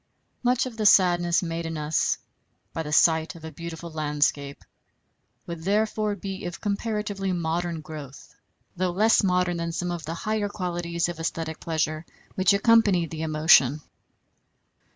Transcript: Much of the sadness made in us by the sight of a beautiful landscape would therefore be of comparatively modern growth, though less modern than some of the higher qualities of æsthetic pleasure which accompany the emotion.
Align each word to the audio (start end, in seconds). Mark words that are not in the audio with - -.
Much 0.41 0.65
of 0.65 0.77
the 0.77 0.85
sadness 0.87 1.43
made 1.43 1.63
in 1.63 1.77
us 1.77 2.17
by 2.73 2.81
the 2.81 2.91
sight 2.91 3.35
of 3.35 3.45
a 3.45 3.51
beautiful 3.51 3.91
landscape 3.91 4.65
would 5.45 5.61
therefore 5.61 6.15
be 6.15 6.43
of 6.45 6.59
comparatively 6.59 7.31
modern 7.31 7.81
growth, 7.81 8.33
though 8.75 8.89
less 8.89 9.23
modern 9.23 9.57
than 9.57 9.71
some 9.71 9.91
of 9.91 10.03
the 10.05 10.15
higher 10.15 10.49
qualities 10.49 11.07
of 11.07 11.17
æsthetic 11.17 11.59
pleasure 11.59 12.03
which 12.33 12.51
accompany 12.51 13.05
the 13.05 13.21
emotion. 13.21 13.79